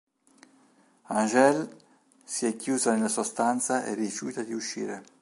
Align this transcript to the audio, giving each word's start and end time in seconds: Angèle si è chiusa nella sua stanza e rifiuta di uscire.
Angèle 1.09 1.69
si 2.25 2.47
è 2.47 2.55
chiusa 2.55 2.95
nella 2.95 3.07
sua 3.07 3.21
stanza 3.23 3.85
e 3.85 3.93
rifiuta 3.93 4.41
di 4.41 4.51
uscire. 4.51 5.03